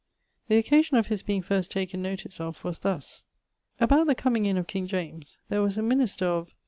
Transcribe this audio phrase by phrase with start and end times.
[0.47, 3.25] The occasion of his being first taken notice of was thus[XXXIV.]:
[3.81, 6.51] About the comeing in of king James, there was a minister of